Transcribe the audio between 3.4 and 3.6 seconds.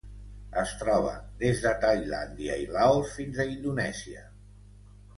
a